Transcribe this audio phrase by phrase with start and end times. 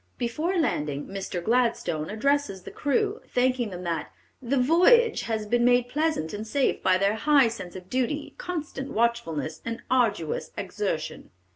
[0.17, 1.43] Before landing, Mr.
[1.43, 6.81] Gladstone addresses the crew, thanking them that "the voyage has been made pleasant and safe
[6.81, 11.29] by their high sense of duty, constant watchfulness, and arduous exertion."